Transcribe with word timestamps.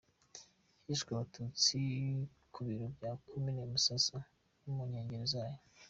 Hishwe 0.85 1.09
Abatutsi 1.13 1.77
ku 2.53 2.59
biro 2.67 2.85
bya 2.95 3.11
komine 3.27 3.61
Musasa 3.71 4.17
no 4.61 4.71
mu 4.77 4.83
nkengero 4.89 5.25
zayo. 5.33 5.59